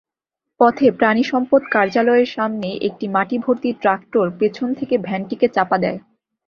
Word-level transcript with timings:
পথে 0.59 0.87
প্রাণিসম্পদ 0.91 1.61
কার্যালয়ের 1.71 2.29
সামনে 2.31 2.69
একটি 2.87 3.05
মাটিভর্তি 3.07 3.69
ট্রাক্টর 3.81 4.25
পেছন 4.39 4.67
থেকে 4.73 4.95
ভ্যানটিকে 4.97 5.47
চাপা 5.47 5.77
দেয়। 5.77 5.99